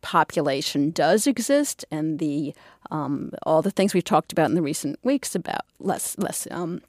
[0.09, 2.55] population does exist, and the
[2.91, 6.49] um, all the things we've talked about in the recent weeks about less less.
[6.51, 6.81] Um,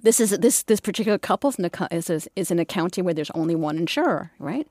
[0.00, 1.52] this is this this particular couple
[1.90, 4.68] is, is is in a county where there's only one insurer, right?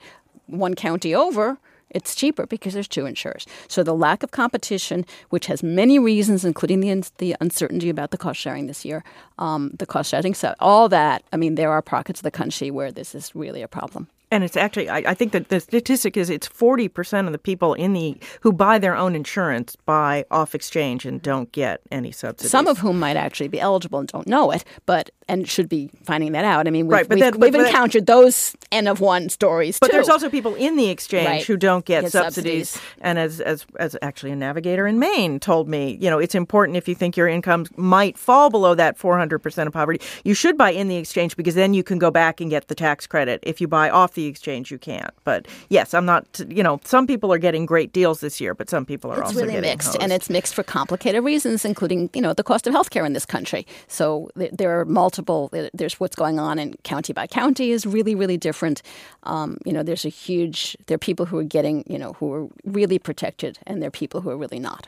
[0.47, 1.57] One county over,
[1.89, 3.45] it's cheaper because there's two insurers.
[3.67, 8.17] So the lack of competition, which has many reasons, including the the uncertainty about the
[8.17, 9.03] cost sharing this year,
[9.39, 11.23] um, the cost sharing, so all that.
[11.33, 14.07] I mean, there are pockets of the country where this is really a problem.
[14.31, 17.73] And it's actually, I, I, think that the statistic is it's 40% of the people
[17.73, 22.51] in the who buy their own insurance buy off exchange and don't get any subsidies.
[22.51, 25.89] Some of whom might actually be eligible and don't know it, but and should be
[26.03, 26.67] finding that out.
[26.67, 29.29] I mean, we've, right, but we've, then, we've but encountered that, those N of one
[29.29, 29.93] stories But too.
[29.93, 31.45] there's also people in the exchange right.
[31.45, 32.69] who don't get, get subsidies.
[32.69, 32.95] subsidies.
[33.01, 36.77] And as, as, as actually a navigator in Maine told me, you know, it's important
[36.77, 40.71] if you think your income might fall below that 400% of poverty, you should buy
[40.71, 43.39] in the exchange because then you can go back and get the tax credit.
[43.43, 45.11] If you buy off the exchange, you can't.
[45.23, 48.69] But yes, I'm not, you know, some people are getting great deals this year, but
[48.69, 49.87] some people are it's also really getting mixed.
[49.89, 50.01] Hosed.
[50.01, 53.25] And it's mixed for complicated reasons, including, you know, the cost of healthcare in this
[53.25, 53.65] country.
[53.87, 58.37] So there are multiple, there's what's going on in county by county is really, really
[58.37, 58.81] different.
[59.23, 62.33] Um, you know, there's a huge, there are people who are getting, you know, who
[62.33, 64.87] are really protected, and there are people who are really not.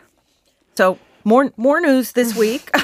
[0.75, 2.75] So more more news this week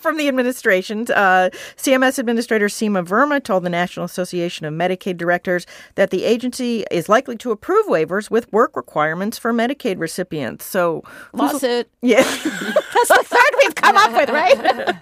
[0.00, 1.06] from the administration.
[1.14, 6.84] Uh, CMS Administrator Seema Verma told the National Association of Medicaid Directors that the agency
[6.90, 10.64] is likely to approve waivers with work requirements for Medicaid recipients.
[10.64, 11.88] So lawsuit.
[12.02, 15.00] Yeah, that's the third we've come up with, right?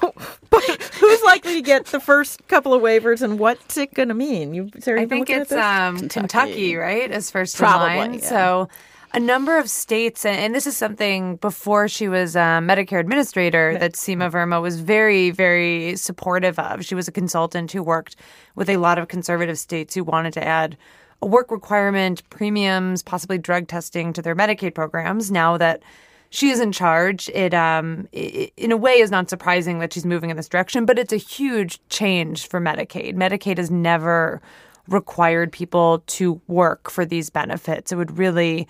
[0.50, 4.14] but who's likely to get the first couple of waivers, and what's it going to
[4.14, 4.54] mean?
[4.54, 6.20] You, Sarah, I think it's um, Kentucky.
[6.20, 6.76] Kentucky.
[6.76, 7.10] right?
[7.10, 8.14] As first Probably, in line.
[8.14, 8.20] Yeah.
[8.20, 8.68] So
[9.12, 13.92] a number of states, and this is something before she was a Medicare administrator that
[13.92, 16.84] Seema Verma was very, very supportive of.
[16.84, 18.16] She was a consultant who worked
[18.54, 20.76] with a lot of conservative states who wanted to add
[21.22, 25.30] a work requirement, premiums, possibly drug testing to their Medicaid programs.
[25.30, 25.82] Now that
[26.30, 30.04] she is in charge, it, um, it, in a way is not surprising that she's
[30.04, 33.14] moving in this direction, but it's a huge change for Medicaid.
[33.14, 34.40] Medicaid has never
[34.86, 37.92] required people to work for these benefits.
[37.92, 38.68] It would really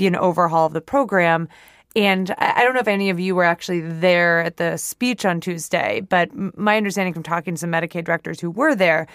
[0.00, 1.46] be an overhaul of the program.
[1.94, 5.40] And I don't know if any of you were actually there at the speech on
[5.40, 9.06] Tuesday, but my understanding from talking to some Medicaid directors who were there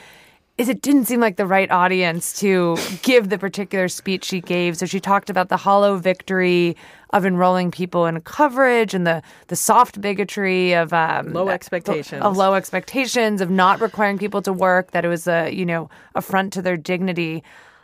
[0.57, 4.77] is it didn't seem like the right audience to give the particular speech she gave.
[4.77, 6.77] So she talked about the hollow victory
[7.09, 12.37] of enrolling people in coverage and the the soft bigotry of um, low expectations of
[12.37, 14.91] low expectations of not requiring people to work.
[14.91, 17.43] That it was a you know affront to their dignity.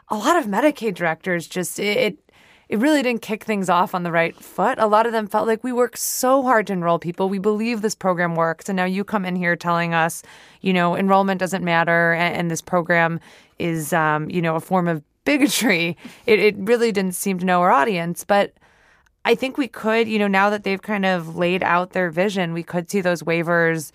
[0.10, 2.32] A lot of Medicaid directors just it it
[2.80, 4.78] really didn't kick things off on the right foot.
[4.80, 7.28] A lot of them felt like we work so hard to enroll people.
[7.28, 8.70] We believe this program works.
[8.70, 10.24] And now you come in here telling us,
[10.62, 13.20] you know, enrollment doesn't matter and, and this program
[13.60, 15.98] is, um, you know, a form of bigotry.
[16.26, 18.24] It, it really didn't seem to know our audience.
[18.24, 18.54] But
[19.26, 22.54] I think we could, you know, now that they've kind of laid out their vision,
[22.54, 23.92] we could see those waivers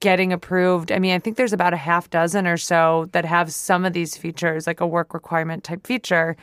[0.00, 0.92] getting approved.
[0.92, 3.92] I mean, I think there's about a half dozen or so that have some of
[3.92, 6.36] these features, like a work requirement type feature.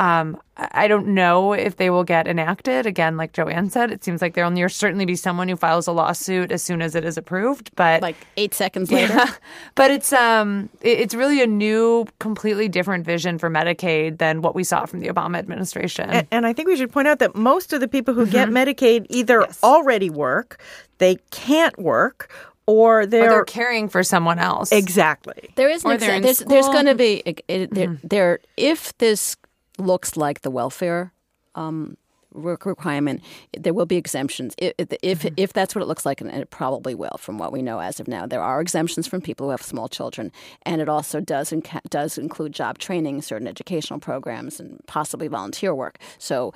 [0.00, 2.86] Um, I don't know if they will get enacted.
[2.86, 5.92] Again, like Joanne said, it seems like there will certainly be someone who files a
[5.92, 7.70] lawsuit as soon as it is approved.
[7.76, 9.14] But like eight seconds later.
[9.14, 9.32] Yeah.
[9.76, 14.64] But it's um it's really a new, completely different vision for Medicaid than what we
[14.64, 16.10] saw from the Obama administration.
[16.10, 18.48] And, and I think we should point out that most of the people who get
[18.48, 19.62] Medicaid either yes.
[19.62, 20.60] already work,
[20.98, 22.30] they can't work,
[22.66, 24.72] or they're, or they're, caring for someone else.
[24.72, 25.50] Exactly.
[25.56, 28.06] There is an exa- there's, there's going to be it, it, mm-hmm.
[28.06, 29.36] there if this
[29.78, 31.12] looks like the welfare
[31.54, 31.96] um,
[32.34, 33.22] work requirement,
[33.56, 34.54] there will be exemptions.
[34.58, 35.34] If if, mm-hmm.
[35.36, 38.00] if that's what it looks like, and it probably will, from what we know as
[38.00, 40.32] of now, there are exemptions from people who have small children,
[40.62, 45.74] and it also does inca- does include job training, certain educational programs, and possibly volunteer
[45.74, 45.98] work.
[46.18, 46.52] So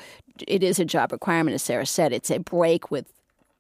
[0.47, 2.13] it is a job requirement, as Sarah said.
[2.13, 3.07] It's a break with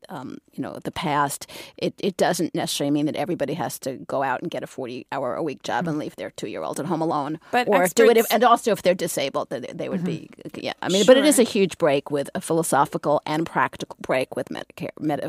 [0.09, 4.23] um, you know the past, it, it doesn't necessarily mean that everybody has to go
[4.23, 5.91] out and get a forty hour a week job mm-hmm.
[5.91, 7.39] and leave their two year old at home alone.
[7.51, 7.95] But or experts...
[7.95, 10.53] do it, if, and also if they're disabled, they, they would mm-hmm.
[10.55, 10.73] be yeah.
[10.83, 11.15] I mean, sure.
[11.15, 14.91] but it is a huge break with a philosophical and practical break with Medicare.
[15.01, 15.21] Med,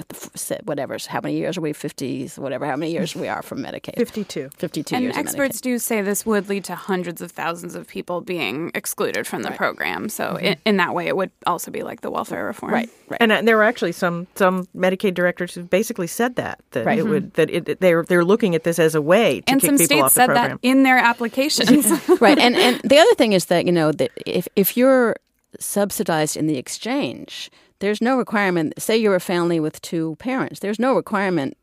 [0.63, 1.73] whatever, how many years are we?
[1.73, 2.65] Fifties, whatever.
[2.65, 3.97] How many years we are from Medicaid?
[3.97, 4.49] Fifty two.
[4.57, 4.95] Fifty two.
[4.95, 8.71] And years experts do say this would lead to hundreds of thousands of people being
[8.73, 9.57] excluded from the right.
[9.57, 10.09] program.
[10.09, 10.45] So mm-hmm.
[10.45, 12.89] in, in, that way, it would also be like the welfare reform, right?
[13.09, 13.17] Right.
[13.21, 16.99] And uh, there were actually some some Medicaid directors have basically said that that right.
[16.99, 17.41] it would mm-hmm.
[17.41, 19.85] that it, they're they're looking at this as a way to and kick some people
[19.85, 20.59] states off the said program.
[20.61, 21.91] that in their applications.
[22.21, 25.15] right, and and the other thing is that you know that if if you're
[25.59, 28.79] subsidized in the exchange, there's no requirement.
[28.81, 30.59] Say you're a family with two parents.
[30.59, 31.58] There's no requirement that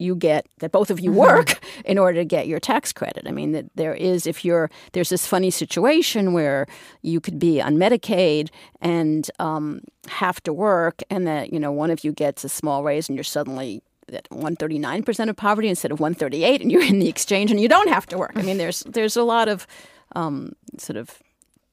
[0.00, 1.20] you get that both of you mm-hmm.
[1.20, 3.24] work in order to get your tax credit.
[3.26, 6.66] I mean that there is if you're there's this funny situation where
[7.02, 8.48] you could be on Medicaid
[8.80, 12.82] and um, have to work, and that you know one of you gets a small
[12.82, 13.82] raise, and you're suddenly
[14.12, 17.88] at 139% of poverty instead of 138 and you're in the exchange and you don't
[17.88, 18.32] have to work.
[18.34, 19.66] I mean there's there's a lot of
[20.16, 21.22] um, sort of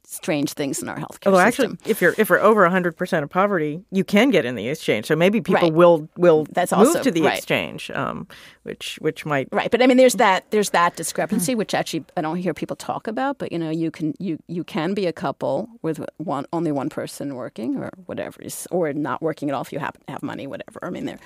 [0.10, 1.74] strange things in our healthcare Although system.
[1.74, 4.70] actually, if you're if we're over 100 percent of poverty, you can get in the
[4.70, 5.06] exchange.
[5.06, 5.74] So maybe people right.
[5.74, 7.38] will will That's move also, to the right.
[7.38, 8.28] exchange, um,
[8.64, 9.70] which which might right.
[9.70, 13.08] But I mean, there's that there's that discrepancy, which actually I don't hear people talk
[13.08, 13.38] about.
[13.38, 16.90] But you know, you can you you can be a couple with one only one
[16.90, 18.40] person working or whatever,
[18.72, 20.80] or not working at all if you happen to have money, whatever.
[20.84, 21.20] I mean, there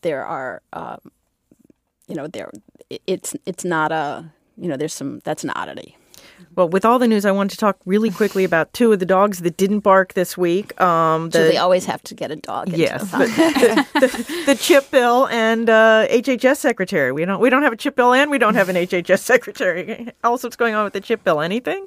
[0.00, 0.98] there are um,
[2.08, 2.50] you know there
[3.06, 5.96] it's it's not a you know there's some that's an oddity.
[6.54, 9.06] Well, with all the news, I wanted to talk really quickly about two of the
[9.06, 10.78] dogs that didn't bark this week.
[10.80, 12.68] Um, the, so they always have to get a dog.
[12.70, 17.12] Yes, the, the, the, the, CHIP bill and uh, HHS secretary.
[17.12, 20.08] We don't we don't have a CHIP bill and we don't have an HHS secretary.
[20.24, 21.40] Also, what's going on with the CHIP bill?
[21.40, 21.86] Anything?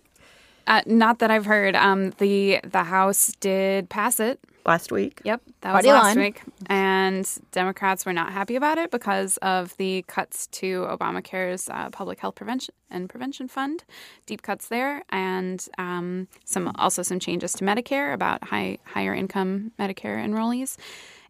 [0.68, 1.76] Uh, not that I've heard.
[1.76, 5.22] Um, the the House did pass it last week.
[5.24, 6.18] Yep, that Party was last line.
[6.18, 11.90] week, and Democrats were not happy about it because of the cuts to Obamacare's uh,
[11.90, 13.84] public health prevention and prevention fund,
[14.26, 19.72] deep cuts there, and um, some also some changes to Medicare about high higher income
[19.80, 20.78] Medicare enrollees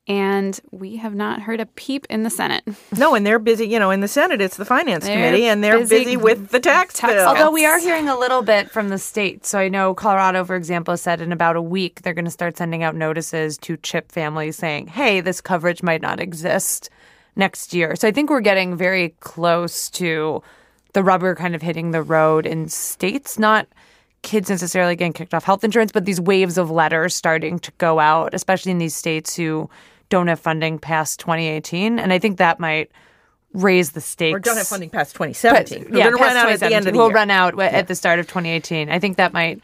[0.08, 2.64] and we have not heard a peep in the Senate.
[2.96, 3.68] No, and they're busy.
[3.68, 6.50] You know, in the Senate, it's the Finance they're Committee, and they're busy, busy with
[6.50, 7.28] the tax, tax bill.
[7.28, 9.50] Although we are hearing a little bit from the states.
[9.50, 12.58] So I know Colorado, for example, said in about a week they're going to start
[12.58, 16.90] sending out notices to CHIP families saying, "Hey, this coverage might not exist
[17.36, 20.44] next year." So I think we're getting very close to
[20.94, 23.68] the rubber kind of hitting the road in states, not
[24.22, 28.00] kids necessarily getting kicked off health insurance, but these waves of letters starting to go
[28.00, 29.70] out, especially in these states who
[30.10, 32.92] don't have funding past 2018, and I think that might
[33.54, 34.36] raise the stakes.
[34.36, 35.84] Or don't have funding past 2017.
[35.84, 37.16] But, yeah, We're run out at the end of the we'll year.
[37.16, 37.66] run out yeah.
[37.66, 38.90] at the start of 2018.
[38.90, 39.62] I think that might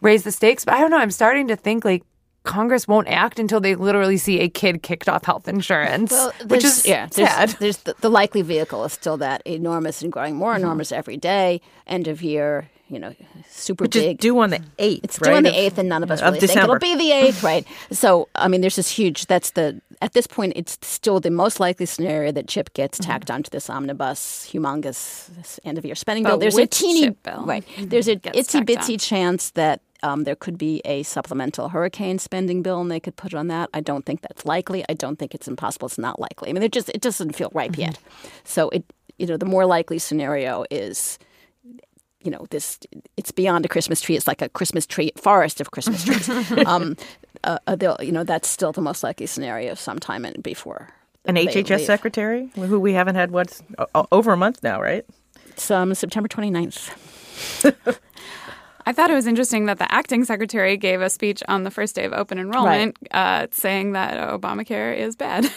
[0.00, 0.98] raise the stakes, but I don't know.
[0.98, 2.04] I'm starting to think like
[2.42, 6.64] Congress won't act until they literally see a kid kicked off health insurance, well, which
[6.64, 7.50] is yeah, sad.
[7.50, 10.64] There's, there's the, the, likely vehicle is still that enormous and growing more mm-hmm.
[10.64, 11.60] enormous every day.
[11.86, 13.14] End of year, you know,
[13.48, 14.18] super Which big.
[14.18, 15.04] Is due on the eighth.
[15.04, 15.30] It's right?
[15.30, 16.78] due on the eighth, and none of us of really December.
[16.78, 17.66] think it'll be the eighth, right?
[17.90, 19.26] So, I mean, there's this huge.
[19.26, 23.10] That's the at this point, it's still the most likely scenario that CHIP gets mm-hmm.
[23.10, 26.32] tacked onto this omnibus, humongous end of year spending bill.
[26.32, 27.64] But There's a teeny bill right.
[27.78, 28.98] There's a itsy bitsy on?
[28.98, 33.34] chance that um, there could be a supplemental hurricane spending bill, and they could put
[33.34, 33.68] it on that.
[33.74, 34.84] I don't think that's likely.
[34.88, 35.86] I don't think it's impossible.
[35.86, 36.48] It's not likely.
[36.48, 37.82] I mean, it just it doesn't feel ripe mm-hmm.
[37.82, 37.98] yet.
[38.44, 38.84] So it
[39.18, 41.18] you know the more likely scenario is
[42.22, 42.78] you know this
[43.16, 46.28] it's beyond a christmas tree it's like a christmas tree forest of christmas trees
[46.66, 46.96] um,
[47.44, 50.88] uh, uh you know that's still the most likely scenario sometime in, before
[51.26, 51.80] an hhs leave.
[51.80, 53.62] secretary who we haven't had what's
[54.12, 55.04] over a month now right
[55.48, 57.98] it's um, september 29th
[58.86, 61.94] I thought it was interesting that the acting secretary gave a speech on the first
[61.94, 63.42] day of open enrollment right.
[63.42, 65.44] uh, saying that Obamacare is bad.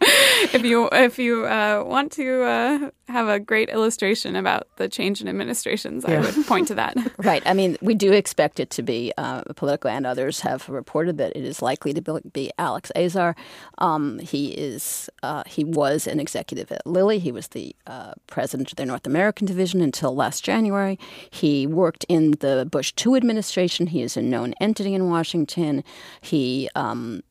[0.54, 5.20] if you if you uh, want to uh, have a great illustration about the change
[5.20, 6.96] in administrations, I would point to that.
[7.18, 7.42] Right.
[7.44, 11.36] I mean, we do expect it to be uh, Politico, and others have reported that
[11.36, 13.36] it is likely to be Alex Azar.
[13.78, 17.18] Um, he is uh, he was an executive at Lilly.
[17.18, 20.98] He was the uh, president of their North American division until last January.
[21.30, 23.88] He worked in the Bush two administration.
[23.88, 25.84] He is a known entity in Washington.
[26.22, 27.22] He um,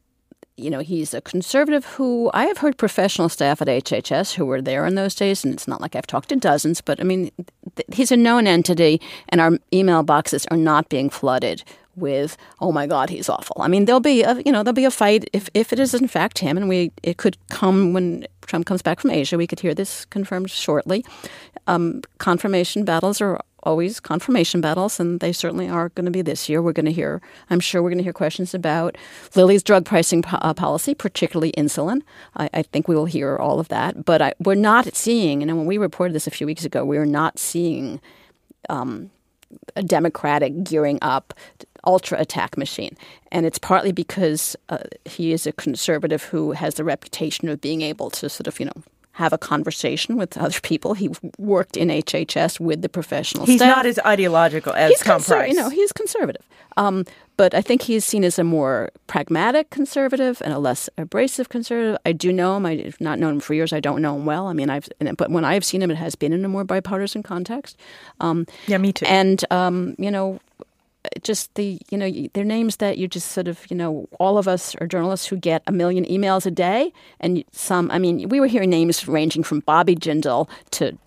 [0.60, 4.62] you know, he's a conservative who I have heard professional staff at HHS who were
[4.62, 7.32] there in those days, and it's not like I've talked to dozens, but I mean,
[7.76, 11.64] th- he's a known entity, and our email boxes are not being flooded
[11.96, 13.58] with oh my god he's awful.
[13.60, 15.30] I mean there'll be a you know there'll be a fight.
[15.34, 18.82] If if it is in fact him and we it could come when trump comes
[18.82, 21.04] back from asia we could hear this confirmed shortly.
[21.68, 26.50] Um, confirmation battles are always confirmation battles, and they certainly are going to be this
[26.50, 26.62] year.
[26.62, 28.98] We're going to hear, I'm sure, we're going to hear questions about
[29.36, 32.02] Lilly's drug pricing po- uh, policy, particularly insulin.
[32.36, 35.42] I, I, think we will hear all of that, but I, we're not seeing.
[35.42, 38.00] And when we reported this a few weeks ago, we were not seeing
[38.70, 39.12] um,
[39.76, 41.34] a Democratic gearing up
[41.86, 42.96] ultra attack machine.
[43.32, 47.82] And it's partly because uh, he is a conservative who has the reputation of being
[47.82, 48.84] able to sort of, you know,
[49.20, 50.94] have a conversation with other people.
[50.94, 53.76] He worked in HHS with the professional he's staff.
[53.76, 55.48] not as ideological as he's Tom conser-.
[55.48, 56.42] You know, he's conservative.
[56.78, 57.04] Um,
[57.36, 61.98] but I think he's seen as a more pragmatic conservative and a less abrasive conservative.
[62.06, 62.66] I do know him.
[62.66, 63.74] I've not known him for years.
[63.74, 64.48] I don't know him well.
[64.48, 67.22] I mean, I've but when I've seen him, it has been in a more bipartisan
[67.22, 67.78] context.
[68.22, 69.06] Um, yeah, me too.
[69.06, 70.40] And um, you know,
[71.22, 74.48] just the you know they're names that you just sort of you know all of
[74.48, 78.40] us are journalists who get a million emails a day and some i mean we
[78.40, 80.98] were hearing names ranging from bobby jindal to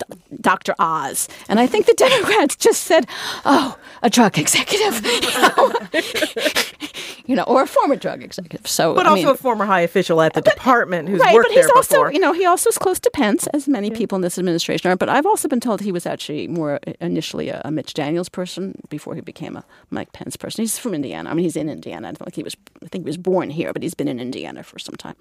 [0.41, 3.05] dr oz and i think the democrats just said
[3.45, 5.73] oh a drug executive you know,
[7.25, 9.81] you know or a former drug executive so but I also mean, a former high
[9.81, 12.13] official at the but, department who's right, worked but he's there also, before.
[12.13, 14.95] you know, he also is close to Pence, as many people in this administration are.
[14.95, 18.29] But I've also been told he was actually more uh, initially a, a Mitch Daniels
[18.29, 19.63] person before he became a
[19.93, 20.63] Mike Pence person.
[20.63, 21.29] He's from Indiana.
[21.29, 22.09] I mean, he's in Indiana.
[22.09, 22.55] I think he was.
[22.83, 25.15] I think he was born here, but he's been in Indiana for some time.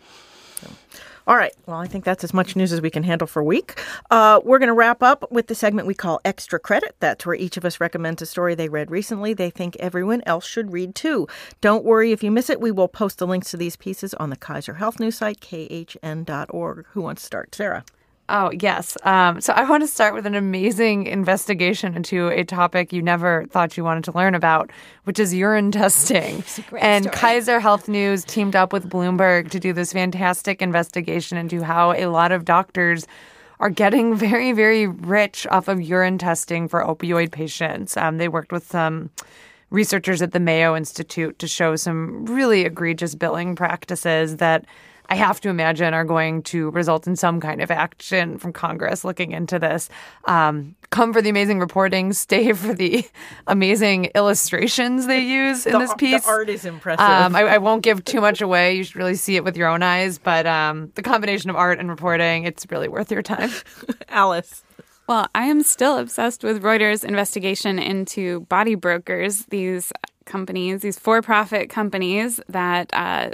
[1.26, 1.52] All right.
[1.66, 3.80] Well, I think that's as much news as we can handle for a week.
[4.10, 6.96] Uh, we're going to wrap up with the segment we call Extra Credit.
[6.98, 10.44] That's where each of us recommends a story they read recently they think everyone else
[10.44, 11.28] should read too.
[11.60, 12.60] Don't worry if you miss it.
[12.60, 16.86] We will post the links to these pieces on the Kaiser Health News site, khn.org.
[16.90, 17.54] Who wants to start?
[17.54, 17.84] Sarah.
[18.28, 18.96] Oh, yes.
[19.02, 23.46] Um, so I want to start with an amazing investigation into a topic you never
[23.50, 24.70] thought you wanted to learn about,
[25.04, 26.44] which is urine testing.
[26.80, 27.16] and story.
[27.16, 32.06] Kaiser Health News teamed up with Bloomberg to do this fantastic investigation into how a
[32.06, 33.06] lot of doctors
[33.60, 37.96] are getting very, very rich off of urine testing for opioid patients.
[37.96, 39.10] Um, they worked with some
[39.70, 44.64] researchers at the Mayo Institute to show some really egregious billing practices that
[45.12, 49.04] I have to imagine are going to result in some kind of action from Congress
[49.04, 49.90] looking into this.
[50.24, 53.04] Um, come for the amazing reporting, stay for the
[53.46, 56.24] amazing illustrations they use in the, this piece.
[56.24, 57.04] The art is impressive.
[57.04, 58.74] Um, I, I, won't give too much away.
[58.74, 60.16] You should really see it with your own eyes.
[60.16, 63.50] But um, the combination of art and reporting, it's really worth your time.
[64.08, 64.64] Alice.
[65.06, 69.92] Well, I am still obsessed with Reuters' investigation into body brokers, these
[70.24, 73.32] companies, these for profit companies that uh,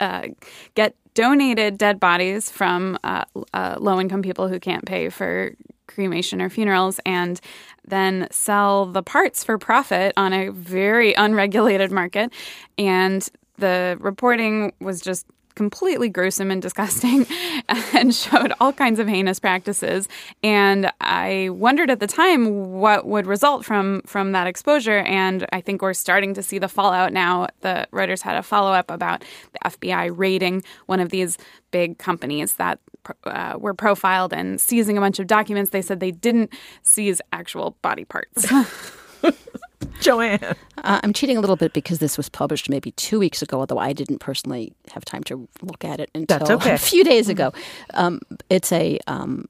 [0.00, 0.28] uh,
[0.74, 5.54] get donated dead bodies from uh, uh, low income people who can't pay for
[5.86, 7.40] cremation or funerals and
[7.86, 12.32] then sell the parts for profit on a very unregulated market.
[12.76, 15.26] And the reporting was just
[15.58, 17.26] completely gruesome and disgusting
[17.92, 20.08] and showed all kinds of heinous practices.
[20.44, 25.00] And i wondered at the time what would result from from that exposure.
[25.00, 27.48] And i think we're starting to see the fallout now.
[27.62, 31.36] The reuters had a follow-up about the fbi raiding one of these
[31.72, 32.78] big companies that
[33.24, 35.70] uh, were profiled and seizing a bunch of documents.
[35.70, 36.52] They said they didn't
[36.82, 38.46] seize actual body parts
[40.00, 40.40] Joanne.
[40.42, 43.78] Uh, I'm cheating a little bit because this was published maybe two weeks ago, although
[43.78, 46.72] I didn't personally have time to look at it until okay.
[46.74, 47.52] a few days ago.
[47.94, 48.20] Um,
[48.50, 49.48] it's a um,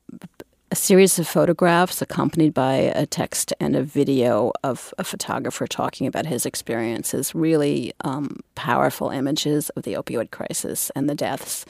[0.70, 6.06] a series of photographs accompanied by a text and a video of a photographer talking
[6.06, 7.34] about his experiences.
[7.34, 11.64] Really um, powerful images of the opioid crisis and the deaths,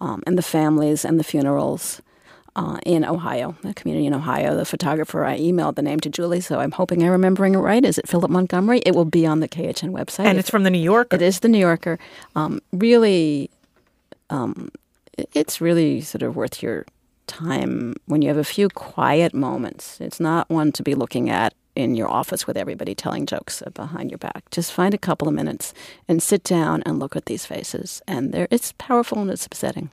[0.00, 2.00] um, and the families and the funerals
[2.56, 4.56] uh, in Ohio, a community in Ohio.
[4.56, 7.84] The photographer, I emailed the name to Julie, so I'm hoping I'm remembering it right.
[7.84, 8.80] Is it Philip Montgomery?
[8.84, 10.26] It will be on the KHN website.
[10.26, 11.16] And it's from the New Yorker.
[11.16, 11.98] It is the New Yorker.
[12.34, 13.50] Um, really,
[14.30, 14.70] um,
[15.16, 16.86] it's really sort of worth your
[17.26, 20.00] time when you have a few quiet moments.
[20.00, 24.10] It's not one to be looking at in your office with everybody telling jokes behind
[24.10, 24.50] your back.
[24.50, 25.72] Just find a couple of minutes
[26.08, 28.02] and sit down and look at these faces.
[28.08, 29.90] And it's powerful and it's upsetting.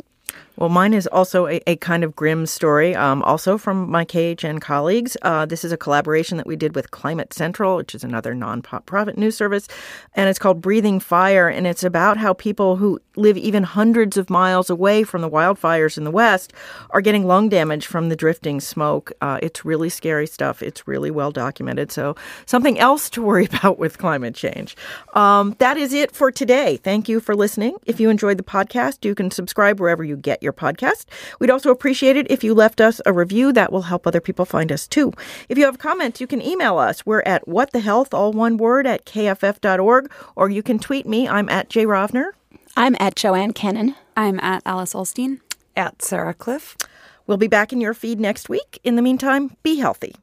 [0.57, 4.59] Well, mine is also a, a kind of grim story, um, also from my KHN
[4.59, 5.15] colleagues.
[5.21, 9.19] Uh, this is a collaboration that we did with Climate Central, which is another non-profit
[9.19, 9.67] news service,
[10.15, 14.31] and it's called Breathing Fire, and it's about how people who live even hundreds of
[14.31, 16.53] miles away from the wildfires in the West
[16.89, 19.11] are getting lung damage from the drifting smoke.
[19.21, 20.63] Uh, it's really scary stuff.
[20.63, 21.91] It's really well documented.
[21.91, 22.15] So
[22.47, 24.75] something else to worry about with climate change.
[25.13, 26.77] Um, that is it for today.
[26.77, 27.77] Thank you for listening.
[27.85, 31.05] If you enjoyed the podcast, you can subscribe wherever you get your podcast.
[31.39, 33.53] We'd also appreciate it if you left us a review.
[33.53, 35.13] That will help other people find us too.
[35.47, 37.05] If you have comments, you can email us.
[37.05, 41.27] We're at whatthehealth, all one word, at kff.org, or you can tweet me.
[41.27, 42.31] I'm at Jay Rovner.
[42.75, 43.95] I'm at Joanne Kenen.
[44.15, 45.39] I'm at Alice Ollstein.
[45.75, 46.75] At Sarah Kliff.
[47.25, 48.79] We'll be back in your feed next week.
[48.83, 50.15] In the meantime, be healthy.